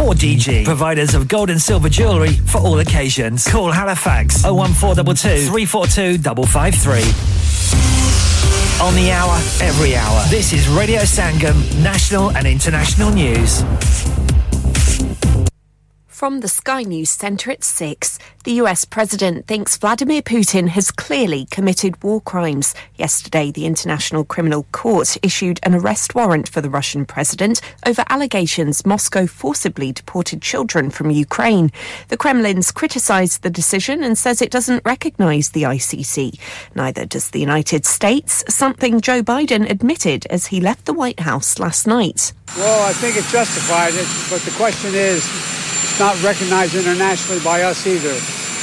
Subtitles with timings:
[0.00, 3.46] for DG, providers of gold and silver jewellery for all occasions.
[3.46, 7.02] Call Halifax 01422 342 553.
[8.80, 10.24] On the hour, every hour.
[10.30, 13.62] This is Radio Sangam, national and international news.
[16.06, 21.46] From the Sky News Centre at 6, the US president thinks Vladimir Putin has clearly
[21.50, 22.74] committed war crimes.
[22.96, 28.86] Yesterday, the International Criminal Court issued an arrest warrant for the Russian president over allegations
[28.86, 31.70] Moscow forcibly deported children from Ukraine.
[32.08, 36.38] The Kremlin's criticised the decision and says it doesn't recognise the ICC.
[36.74, 41.58] Neither does the United States, something Joe Biden admitted as he left the White House
[41.58, 42.32] last night.
[42.56, 43.92] Well, I think it justified
[44.30, 45.24] but the question is
[45.82, 48.14] it's not recognized internationally by us either.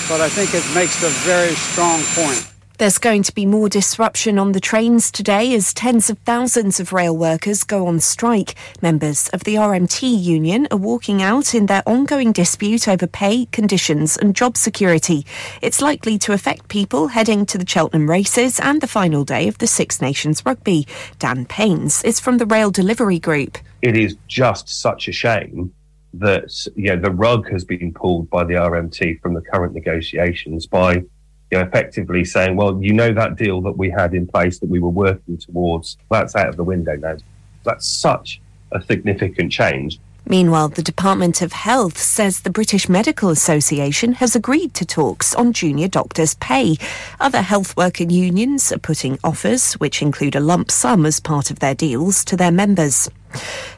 [0.10, 2.54] But I think it makes a very strong point.
[2.78, 6.94] There's going to be more disruption on the trains today as tens of thousands of
[6.94, 8.54] rail workers go on strike.
[8.84, 14.16] Members of the RMT union are walking out in their ongoing dispute over pay, conditions,
[14.16, 15.26] and job security.
[15.64, 19.58] It's likely to affect people heading to the Cheltenham races and the final day of
[19.58, 20.88] the Six Nations rugby.
[21.18, 23.58] Dan Paynes is from the Rail Delivery Group.
[23.82, 25.74] It is just such a shame
[26.14, 30.66] that you know the rug has been pulled by the RMT from the current negotiations
[30.66, 31.04] by
[31.52, 34.70] you know, effectively saying, well, you know that deal that we had in place that
[34.70, 37.16] we were working towards, that's out of the window now.
[37.64, 38.42] That's such
[38.72, 40.00] a significant change.
[40.30, 45.54] Meanwhile, the Department of Health says the British Medical Association has agreed to talks on
[45.54, 46.76] junior doctors' pay.
[47.22, 51.60] Other health worker unions are putting offers, which include a lump sum as part of
[51.60, 53.10] their deals, to their members.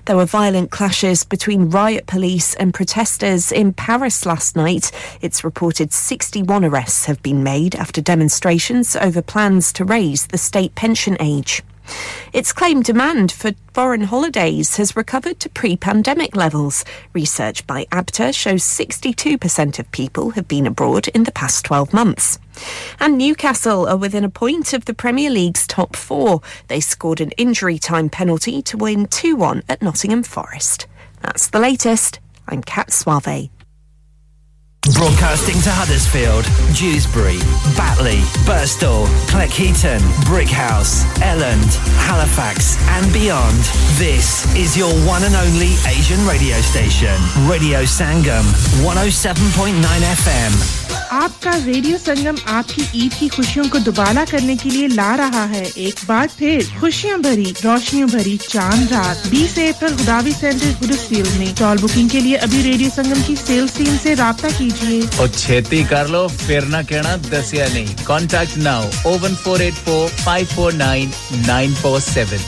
[0.05, 4.91] There were violent clashes between riot police and protesters in Paris last night.
[5.21, 10.75] It's reported 61 arrests have been made after demonstrations over plans to raise the state
[10.75, 11.61] pension age.
[12.33, 16.85] Its claimed demand for foreign holidays has recovered to pre pandemic levels.
[17.13, 22.39] Research by ABTA shows 62% of people have been abroad in the past 12 months.
[22.99, 26.41] And Newcastle are within a point of the Premier League's top four.
[26.67, 30.87] They scored an injury time penalty to win 2 1 at Nottingham Forest.
[31.21, 32.19] That's the latest.
[32.47, 33.49] I'm Kat Suave.
[34.84, 36.44] Broadcasting to Huddersfield,
[36.76, 37.38] Dewsbury,
[37.74, 41.72] Batley, Burstall, Cleckheaton, Brickhouse, Elland,
[42.04, 43.56] Halifax, and beyond.
[43.96, 47.16] This is your one and only Asian radio station,
[47.48, 48.44] Radio Sangam,
[48.84, 50.52] 107.9 FM.
[51.14, 55.62] आपका radio Sangam आपकी ईद की खुशियों को दोबारा करने के लिए ला रहा है
[55.86, 61.54] एक बार फिर खुशियां भरी रोशनियों भरी चांद रात 20 अप्रैल गुदावी सेंटर हुडसफील्ड में
[61.60, 65.83] टॉल बुकिंग के लिए अभी रेडियो संगम की सेल्स टीम से रब्ता कीजिए। और छेती
[65.83, 70.73] कर लो, फिर ना कहना, दसिया नहीं। Contact now O one four eight four five four
[70.73, 71.11] nine
[71.47, 72.39] nine four seven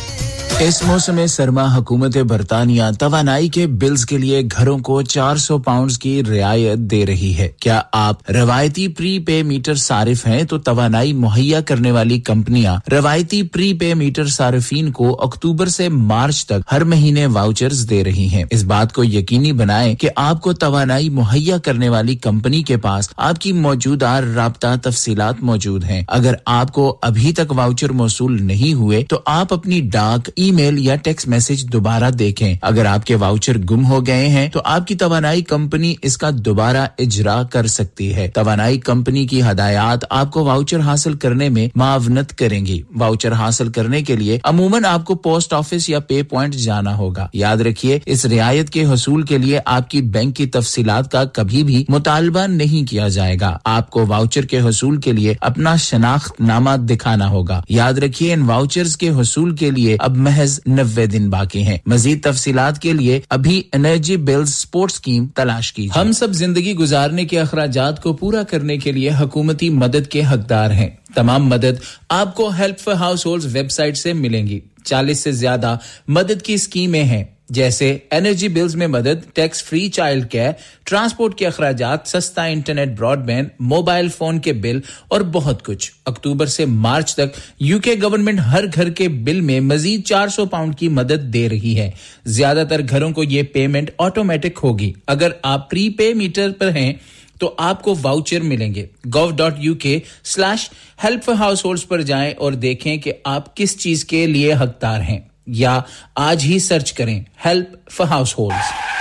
[0.52, 6.22] इस मौसम सरमा हुकूमत बरतानिया तवानाई के बिल्स के लिए घरों को 400 पाउंड की
[6.22, 11.62] रियायत दे रही है। क्या आप रवायती प्री पे मीटर सारिफ हैं तो तवानाई मुहैया
[11.62, 17.26] करने वाली कंपनियाँ रवायती प्री पे मीटर सारिफिन को अक्टूबर से मार्च तक हर महीने
[17.28, 22.16] वाउचर्स दे रही हैं। इस बात को यकीनी बनाएँ कि आपको तवानाई मुहैया करने वाली
[22.16, 28.28] कंपनी के पास आपकी मौजूदा रबता तफसीलात मौजूद हैं। अगर आपको अभी तक वाउचर मौसू
[28.28, 33.58] नहीं हुए तो आप अपनी डाक ईमेल या टेक्स्ट मैसेज दोबारा देखें। अगर आपके वाउचर
[33.64, 38.78] गुम हो गए हैं तो आपकी तवानाई कंपनी इसका दोबारा इजरा कर सकती है। तवानाई
[38.80, 44.40] कंपनी की हदायत आपको वाउचर हासिल करने में मावनत करेंगी। वाउचर हासिल करने के लिए
[44.46, 49.24] अमूमन आपको पोस्ट ऑफ़िस या पे पॉइंट जाना होगा। याद रखिए, इस रियायत के हसूल
[49.24, 54.46] के लिए आपकी बैंक की तफसीलात का कभी भी मुतालबा नहीं किया जाएगा। आपको वाउचर
[54.46, 59.54] के हसूल के लिए अपना शनाख्त नामा दिखाना होगा। याद रखिए, इन वाउचर्स के हसूल
[59.56, 64.46] के लिए अब महज नब्बे दिन बाकी है। मजीद तफसीलात के लिए अभी एनर्जी बिल
[64.48, 69.10] स्पोर्ट स्कीम तलाश की हम सब ज़िंदगी गुजारने के अखराज को पूरा करने के लिए
[69.12, 71.80] हकूमती मदद के हकदार हैं। तमाम मदद
[72.12, 77.31] आपको help for household website से मिलेंगी। चालीस से ज़्यादा मदद की स्कीमें हैं।
[77.52, 83.50] जैसे एनर्जी बिल्स में मदद tax free child care transport के अखराज सस्ता इंटरनेट ब्रॉडबैंड
[83.62, 84.82] मोबाइल फ़ोन के बिल
[85.12, 90.04] और बहुत कुछ। अक्टूबर से मार्च तक यूके गवर्नमेंट हर घर के बिल में मजीद
[90.04, 91.94] 400 पाउंड की मदद दे रही है।
[92.28, 97.00] ज़्यादातर घरों को ये पेमेंट ऑटोमेटिक होगी। अगर आप प्री पे मीटर पर हैं
[97.40, 100.70] तो आपको वाउचर मिलेंगे। Gov dot U K slash
[101.04, 101.30] help
[101.66, 105.82] household पर जाएँ और देखें कि आप किस चीज़ के लिए हकदार हैं। या
[106.18, 107.26] आज ही सर्च करें.
[107.46, 109.01] Help for house hold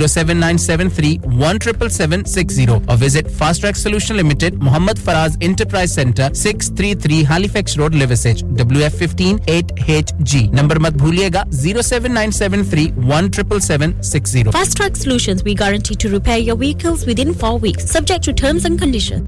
[0.07, 1.19] 07973
[2.87, 9.39] or visit Fast Track Solution Limited, Muhammad Faraz Enterprise Center, 633 Halifax Road, Liversedge, WF15
[9.45, 10.51] 8HG.
[10.51, 12.93] Number mat bhuliega 07973
[14.51, 18.65] Fast Track Solutions, we guarantee to repair your vehicles within 4 weeks, subject to terms
[18.65, 19.27] and conditions.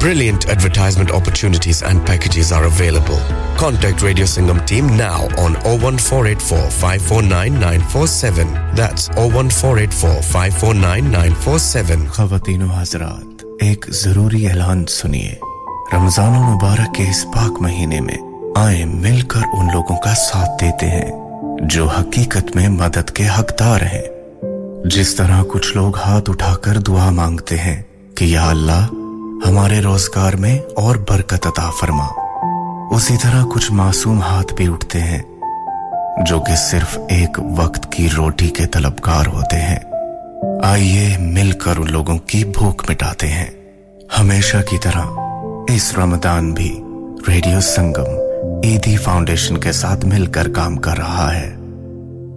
[0.00, 3.20] Brilliant advertisement opportunities and packages are available.
[3.56, 8.48] Contact Radio Singham team now on 01484 549947.
[8.74, 12.06] That's 01484 549947.
[12.16, 15.38] खवतिन हजरात एक ज़रूरी ऐलान सुनिए
[15.94, 18.18] रमज़ान मुबारक के इस पाक महीने में
[18.58, 21.10] आए मिलकर उन लोगों का साथ देते हैं
[21.74, 24.06] जो हकीकत में मदद के हकदार हैं
[24.94, 27.78] जिस तरह कुछ लोग हाथ उठाकर दुआ मांगते हैं
[28.18, 28.82] कि या अल्लाह
[29.44, 32.06] हमारे रोज़गार में और बरकत अता फरमा।
[32.96, 35.22] उसी तरह कुछ मासूम हाथ भी उठते हैं,
[36.24, 42.16] जो कि सिर्फ़ एक वक्त की रोटी के तलबकार होते हैं। आइए मिलकर उन लोगों
[42.18, 43.52] की भूख मिटाते हैं।
[44.16, 46.72] हमेशा की तरह इस रमदान भी
[47.28, 51.48] रेडियो संगम, ईदी फाउंडेशन के साथ मिलकर काम कर रहा है।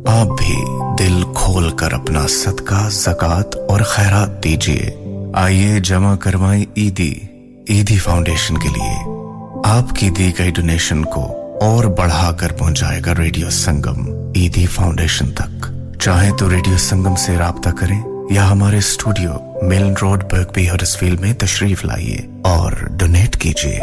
[0.10, 0.56] आप भी
[1.04, 4.99] दिल खोल कर अपना सदका, जक़ात और खैरात दीजिए।
[5.36, 7.30] आइए जमा करवाएँ ईदी
[7.72, 8.96] ईदी फाउंडेशन के लिए।
[9.72, 11.24] आपकी दी गई डोनेशन को
[11.62, 18.28] और बढ़ाकर पहुंचाएगा रेडियो संगम, ईदी फाउंडेशन तक। चाहे तो रेडियो संगम से रहा करें,
[18.36, 23.80] या हमारे studio, Milan road Birkby Huddersfield में तशरीफ़ लाइए और डोनेट कीजिए।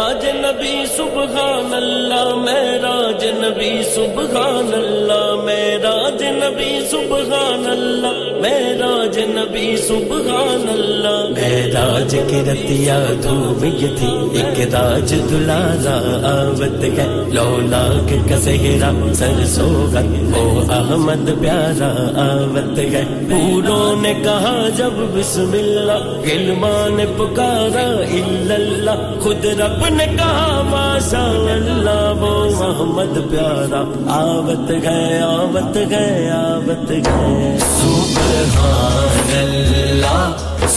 [3.19, 8.13] मेरा जनबी सुबहान अल्लाह मेरा जनबी सुबहान अल्लाह
[8.43, 15.95] मेरा जनबी सुबहान अल्लाह मेराज की रतिया धूमिय थी, एक राज दुलारा
[16.29, 20.01] आवत है। लौला के कसहरा सरसोगा,
[20.39, 20.43] ओ
[20.77, 21.91] अहमद प्यारा
[22.23, 27.87] आवत है। पूरों ने कहा, जब बिस्मिल्लाह गिलमा ने पुकारा,
[28.19, 31.25] इल्लल्लाह। खुद रब ने कहा माशा
[31.55, 33.79] अल्लाह वो मोहम्मद बहुत प्यारा
[34.13, 38.57] आवत गए आवत गए आवत गए। सुबह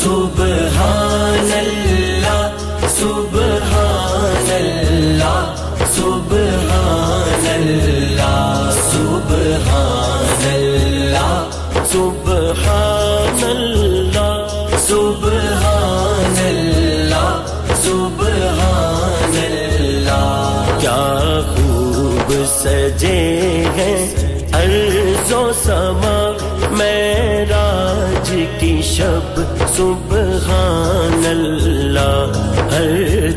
[0.01, 0.79] सुबह
[2.97, 3.75] सुबह
[5.97, 6.71] सुबह
[8.93, 9.71] सुबह
[11.93, 12.92] सुबह
[22.63, 23.19] सजे
[23.77, 23.99] हैं,
[24.55, 26.17] अर्जो समा,
[26.79, 28.29] मैराज
[28.61, 29.35] की शब
[29.77, 32.21] सुबहान अल्लाह
[32.75, 32.93] हर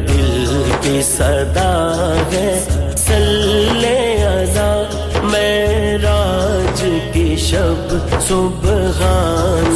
[0.10, 0.46] दिल
[0.84, 1.74] की सदा
[2.34, 2.50] है।
[3.06, 4.70] सल्ले अदा
[5.34, 6.82] मैराज
[7.14, 9.76] की शब सुबहान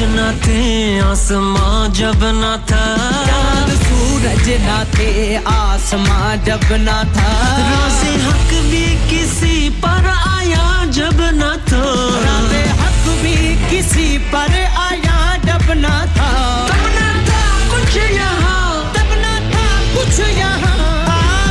[0.00, 2.84] न थे आसमां जब न था
[3.26, 5.10] चाँद सूरज ना थे
[5.52, 10.64] आसमां जब न था राज़े हक भी किसी पर आया
[10.98, 11.82] जब न था
[12.24, 13.36] राज़े हक भी
[13.70, 14.52] किसी पर
[14.86, 16.30] आया जब न था
[16.70, 18.64] तब न था कुछ यहाँ
[18.96, 20.90] तब न था कुछ यहाँ।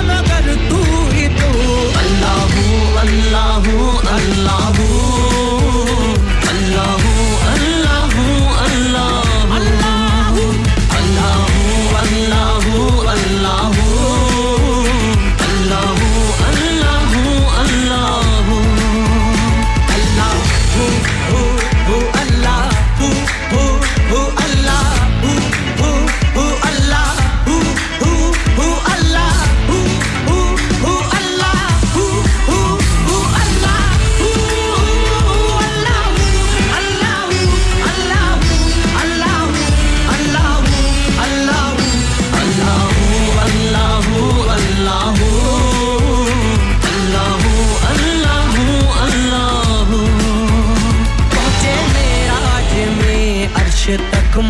[0.09, 0.81] मगर तू
[1.13, 1.51] ही तो।
[2.03, 2.59] अल्लाह
[3.05, 3.71] अल्लाह
[4.17, 4.78] अल्लाह।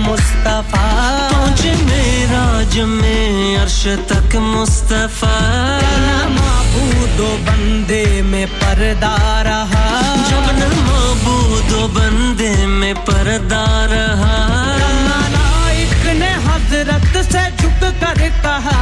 [0.09, 0.85] मुस्तफ़ा।
[1.31, 5.33] पहुँचे मेराज में अर्श तक मुस्तफ़ा।
[6.35, 9.85] माबूदो बंदे में पर्दा रहा।
[10.29, 14.33] जब न माबूदो बंदे में पर्दा रहा।
[15.05, 18.79] मलाइक ने हज़रत से झुक कर कहा।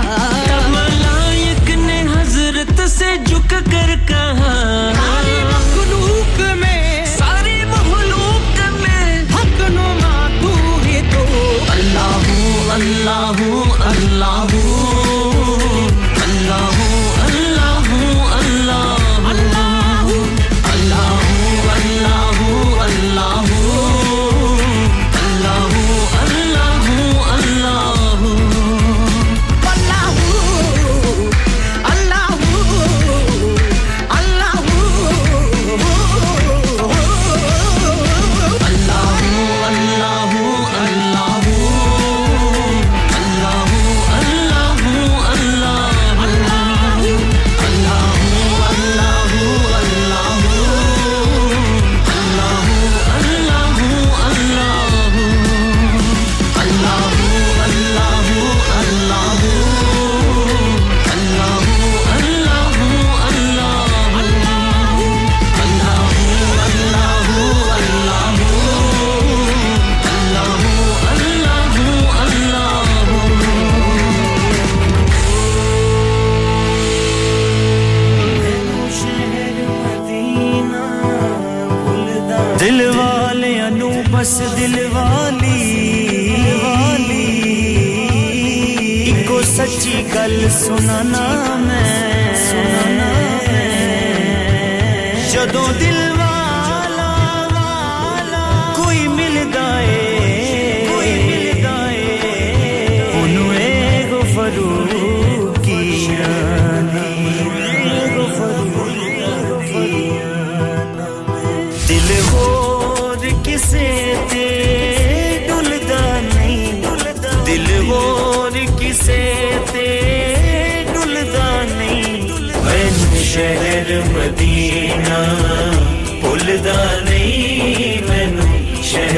[0.75, 4.26] मलाइक ने हज़रत से झुक कर कहा।
[13.97, 15.07] আল্লাহ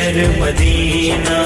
[0.09, 1.39] शहर मदीना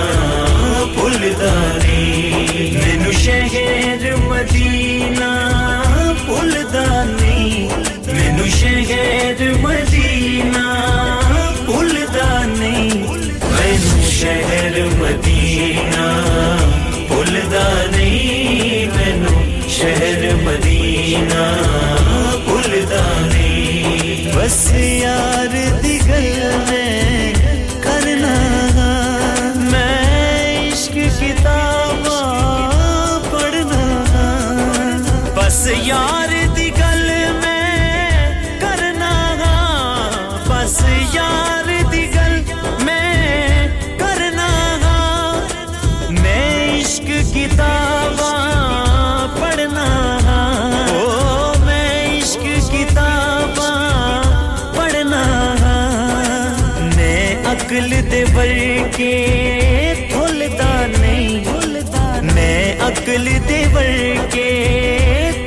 [0.96, 1.52] भुलदा
[1.84, 5.32] नहीं मैनू शहर मदीना
[6.28, 7.68] भुलदा नहीं
[8.14, 9.93] मैनू शहर मदीना।
[63.76, 63.92] वर
[64.36, 64.50] के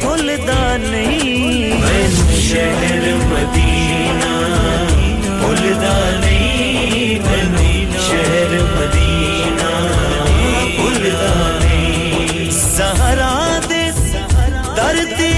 [0.04, 1.80] भुलदा नहीं
[2.46, 4.34] शहर मदीना
[5.42, 7.16] भुलदा नहीं
[8.08, 9.70] शहर मदीना
[10.78, 13.32] भुलदा नहीं। सहारा
[13.68, 13.82] दे
[14.78, 15.32] दर्दे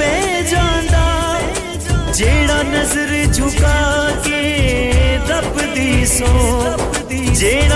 [0.00, 1.06] बेजांदा
[2.18, 3.78] जेड़ा नज़र झुका
[4.26, 4.42] के
[5.30, 6.30] रब दी सो
[7.40, 7.75] जेड़ा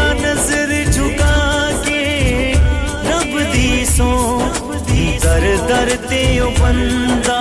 [6.11, 7.41] ते ओ बंदा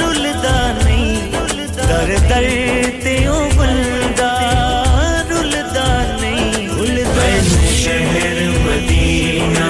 [0.00, 1.14] रुलदा नहीं।
[1.88, 2.46] दर दर
[3.04, 4.28] ते ओ बंदा
[5.30, 5.86] रुलदा
[6.20, 7.26] नहीं। रुलदा
[7.78, 9.68] शहर मदीना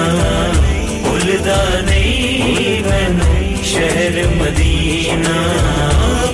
[1.05, 3.09] भुलदा नहीं। मैं
[3.71, 5.37] शहर मदीना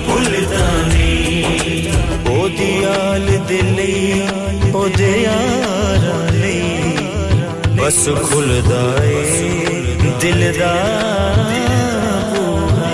[0.07, 1.85] भुलदा नहीं।
[2.33, 3.77] ओ दियाल दिल
[4.75, 8.83] ओ दयारा नहीं बस खुलदा
[10.23, 10.71] दिल दा
[12.33, 12.91] पूरा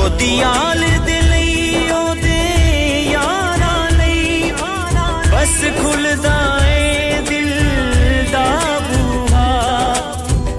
[0.00, 0.82] ओदी आल
[5.32, 7.50] बस खुलदा ए दिल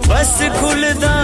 [0.10, 1.15] बस खुलदा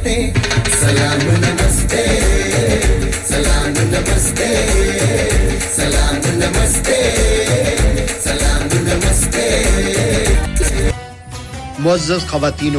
[0.00, 0.32] हँसते
[0.72, 2.04] सलाम नमस्ते।
[3.28, 4.46] सलाम नमस्ते।
[5.74, 7.00] सलाम नमस्ते।
[8.24, 9.44] सलाम नमस्ते।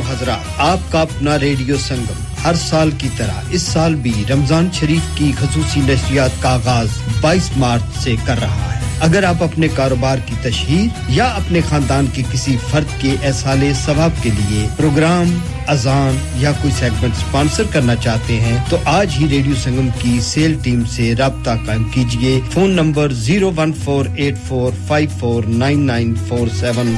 [0.01, 5.31] हजरा आपका अपना रेडियो संगम हर साल की तरह, इस साल भी रमज़ान शरीफ की
[5.33, 10.35] खसूसी नशरियात का आगाज़ 22 मार्च से कर रहा है। अगर आप अपने कारोबार की
[10.43, 15.31] तशहीर या अपने खानदान के किसी फर्द के एसाले सवाब के लिए प्रोग्राम
[15.73, 20.55] अजान या कोई सेगमेंट स्पॉन्सर करना चाहते हैं तो आज ही रेडियो संगम की सेल
[20.63, 25.83] टीम से रबता कायम कीजिए phone number zero one four eight four five four nine
[25.91, 26.97] nine four seven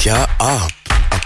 [0.00, 0.70] क्या आप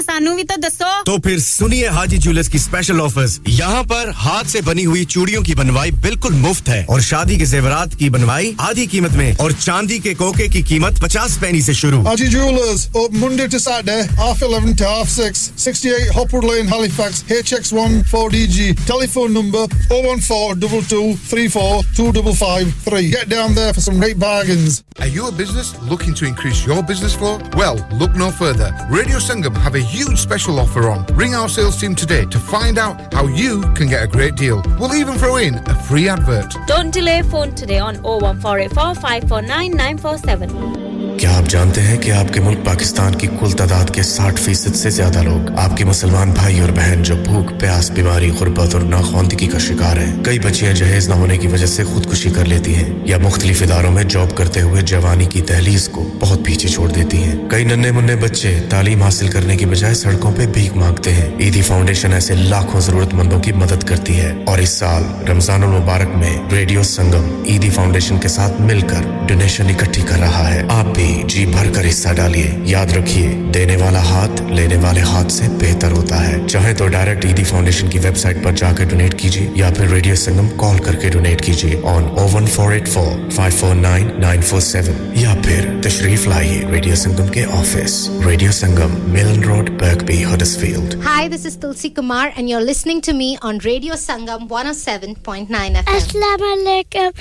[1.05, 5.41] तो फिर सुनिए हाजी ज्वेलर्स की स्पेशल ऑफर्स यहाँ पर हाथ से बनी हुई चूड़ियों
[5.43, 9.53] की बनवाई बिल्कुल मुफ़्त है। और शादी के जेवरात की बनवाई आधी कीमत में और
[9.53, 14.43] चांदी के कोके की कीमत पचास पैनी ऐसी शुरू। Haji jewellers Monday to Saturday half
[14.45, 20.01] eleven to half six lane Halifax H X one four D G telephone number O
[20.09, 23.99] one four double two three four two double five three get down there for some
[24.01, 28.29] great bargains are you a business looking to increase your business flow well look no
[28.39, 31.05] further radio Sangam have huge special offer on.
[31.13, 34.61] Ring our sales team today to find out how you can get a great deal.
[34.79, 36.55] We'll even throw in a free advert.
[36.67, 40.83] Don't delay phone today on 01484 549 947.
[41.19, 44.89] क्या आप जानते हैं कि आपके मुल्क पाकिस्तान की कुल तादाद के 60 फ़ीसद से
[44.91, 49.59] ज़्यादा लोग आपके मुसलमान भाई और बहन जो भूख प्यास बीमारी गुर्बत और नाखवानदगी का
[49.65, 53.17] शिकार हैं कई बच्चियाँ जहेज न होने की वजह से खुदकुशी कर लेती हैं या
[53.19, 57.37] मुख्तलिफ़ इदारों में जॉब करते हुए जवानी की तहलीज को बहुत पीछे छोड़ देती हैं
[57.51, 61.61] कई नन्हे मुन्ने बच्चे तालीम हासिल करने की बजाय सड़कों पर भीख मांगते हैं। ईदी
[61.61, 66.83] फाउंडेशन ऐसे लाखों जरूरतमंदों की मदद करती है और इस साल रमज़ान मुबारक में रेडियो
[66.85, 71.71] संगम ईदी फाउंडेशन के साथ मिलकर डोनेशन इकट्ठी कर रहा है। आप भी जी भर
[71.75, 76.45] कर हिस्सा डालिए। याद रखिए, देने वाला हाथ लेने वाले हाथ से बेहतर होता है।
[76.47, 80.47] चाहे तो डायरेक्ट ईदी फाउंडेशन की वेबसाइट पर जाकर डोनेट कीजिए या फिर रेडियो संगम
[80.63, 84.61] कॉल करके डोनेट कीजिए on O one four eight four five four nine nine four
[84.61, 88.07] seven या फिर तशरीफ़ लाइए रेडियो संगम के office.
[88.25, 89.54] Radio Sangam, Milan road.
[89.55, 89.79] Road,
[90.21, 91.01] Huddersfield.
[91.03, 95.83] Hi, this is Tulsi Kumar, and you're listening to me on Radio Sangam 107.9 FM.
[95.83, 97.13] Assalamu alaikum.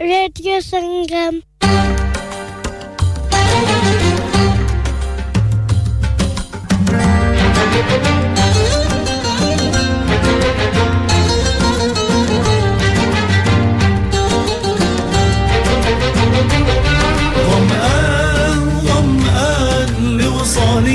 [0.00, 1.42] Radio Sangam.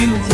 [0.00, 0.33] You.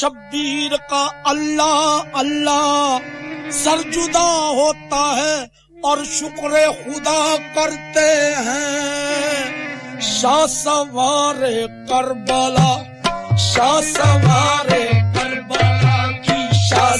[0.00, 5.50] Shabbir का अल्लाह अल्लाह। सरजुदा होता है
[5.84, 8.06] और शुक्र खुदा करते
[8.46, 12.70] हैं। शाह सवारे करबला,
[13.38, 14.84] शाह सवारे
[15.16, 16.96] करबला की शाह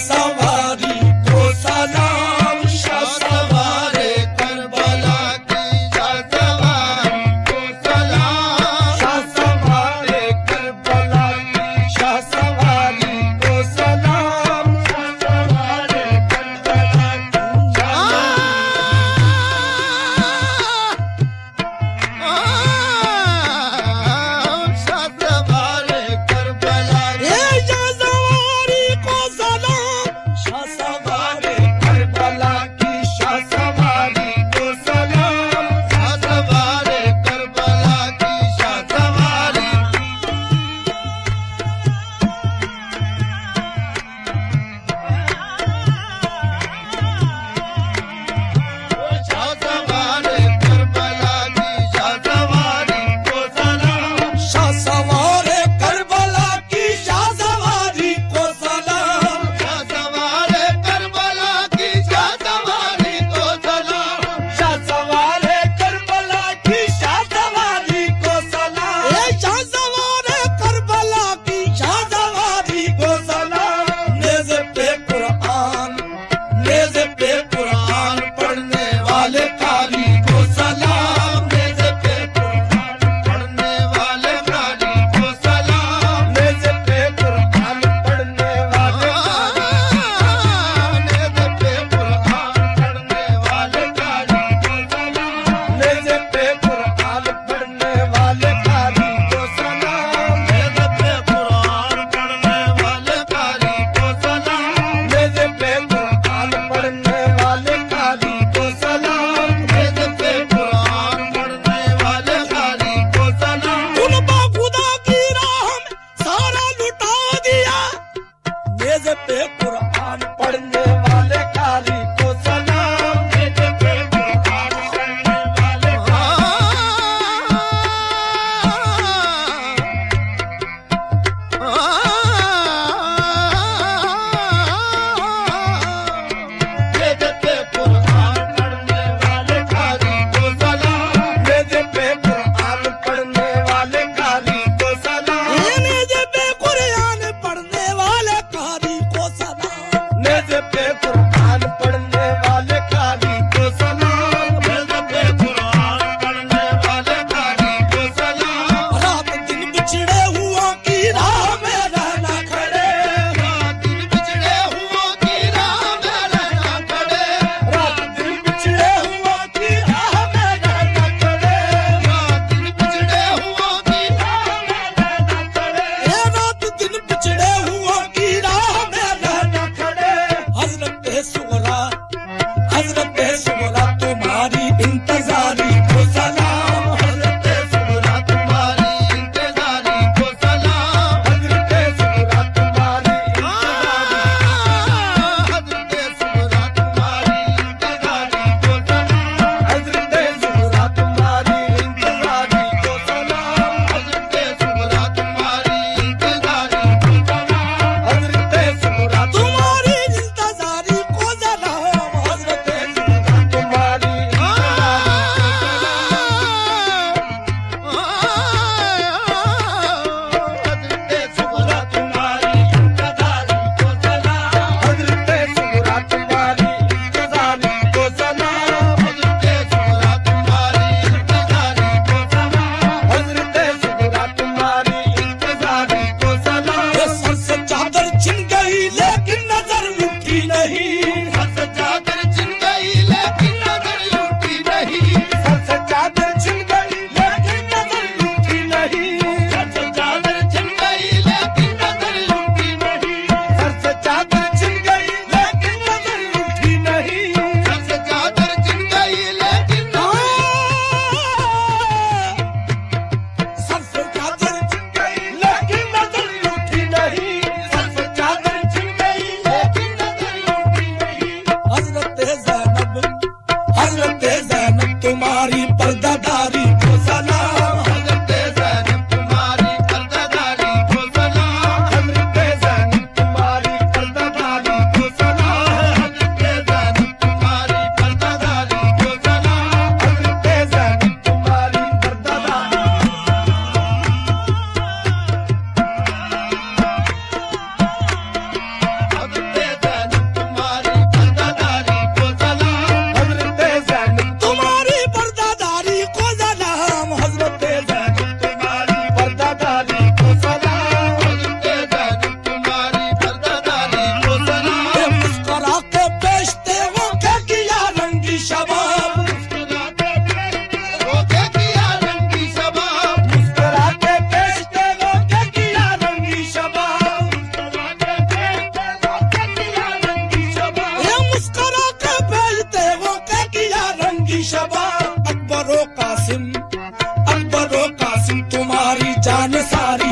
[338.81, 340.11] सारी जान सारी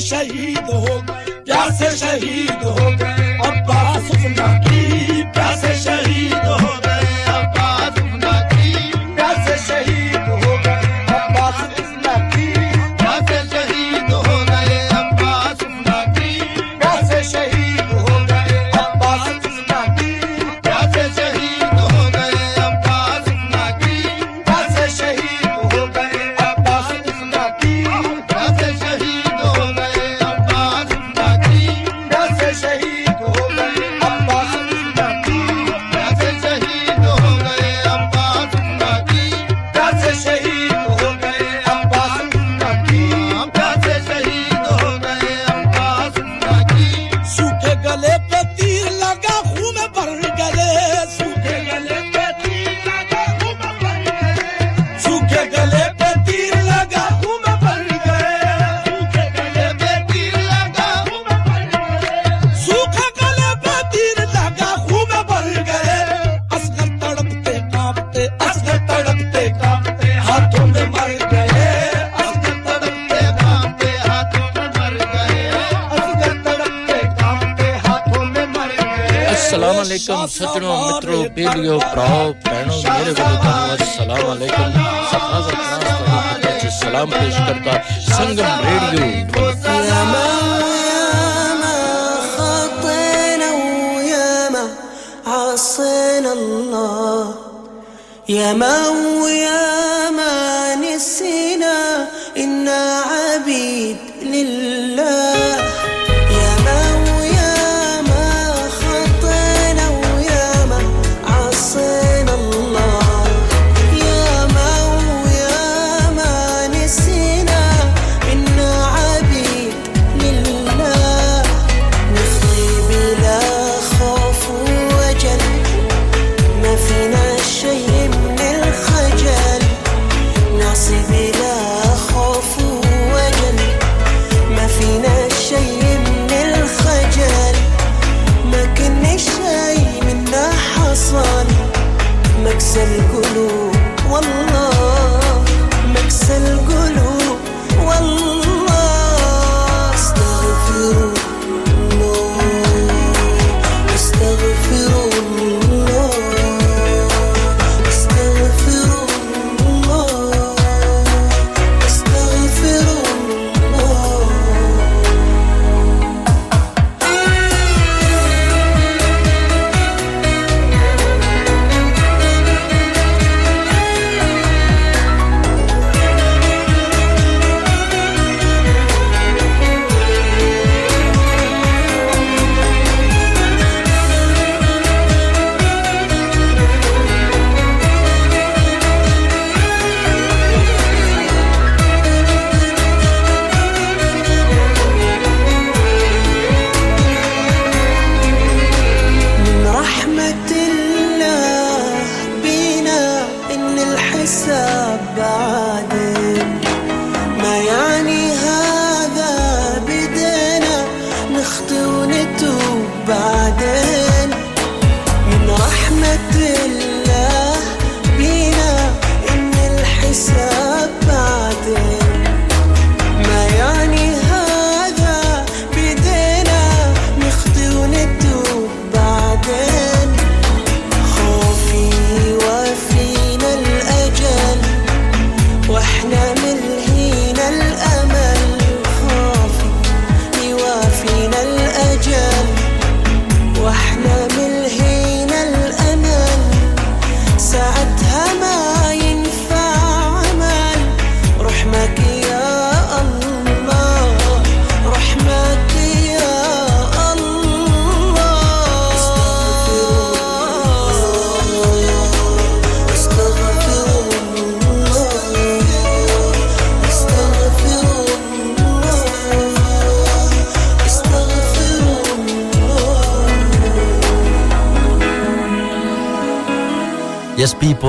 [0.00, 3.19] शहीद हो गए प्यासे शहीद हो गए।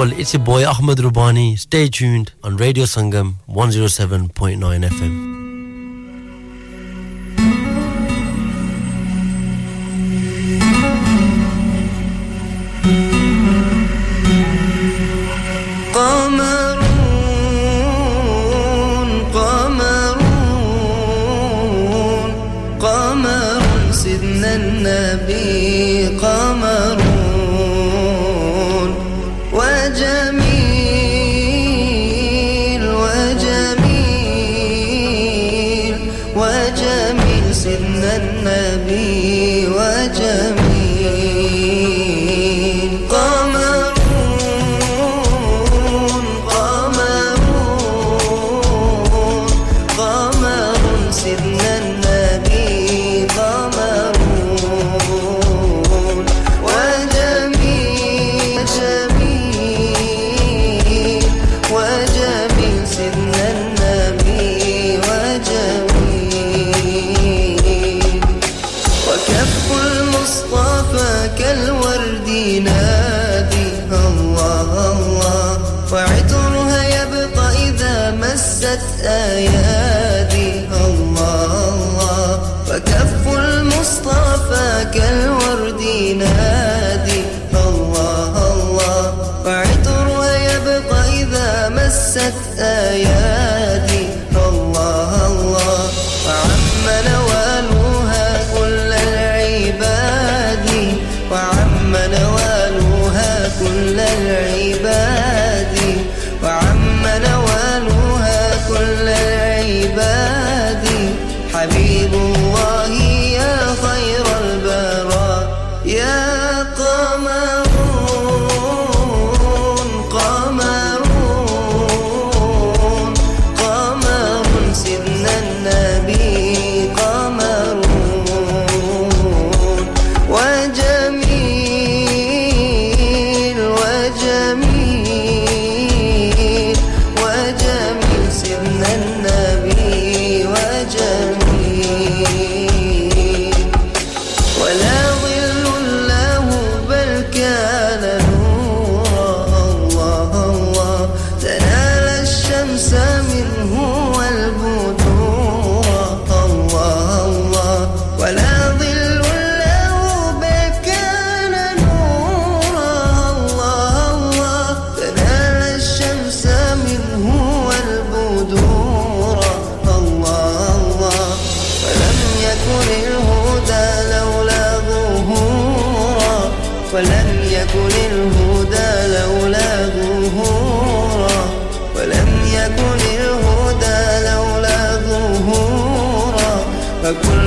[0.10, 1.58] it's your boy Ahmed Rubani.
[1.60, 4.58] Stay tuned on Radio Sangam 107.9
[4.89, 5.30] FM.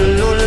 [0.04, 0.43] solo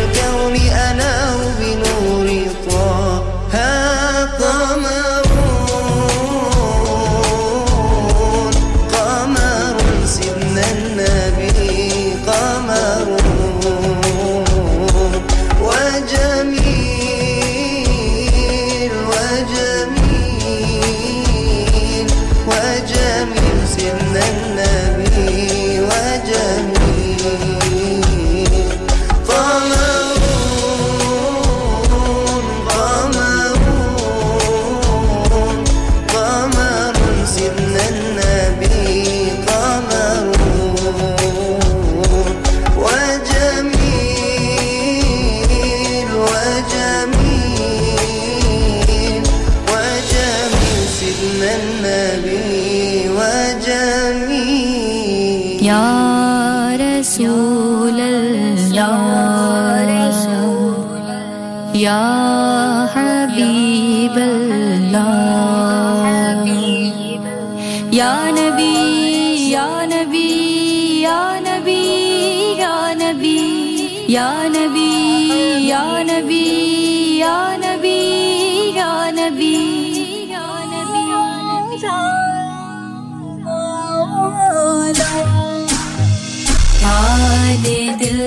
[86.84, 87.64] हाल
[88.02, 88.20] दिल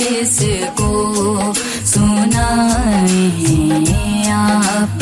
[0.00, 0.90] किसको
[1.92, 3.22] सुनाए
[4.38, 4.97] आपके